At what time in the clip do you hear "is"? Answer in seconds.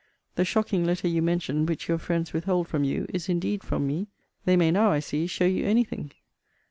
3.09-3.29